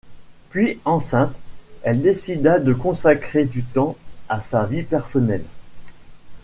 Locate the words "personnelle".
4.81-5.45